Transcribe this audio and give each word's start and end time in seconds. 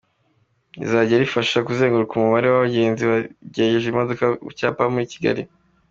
Rizajya 0.79 1.21
rifasha 1.23 1.57
kugenzura 1.67 2.13
umubare 2.19 2.45
w’abagenzi 2.49 3.03
bategereje 3.11 3.85
imodoka 3.89 4.25
ku 4.43 4.49
cyapa 4.57 4.83
muri 4.93 5.11
Kigali. 5.13 5.43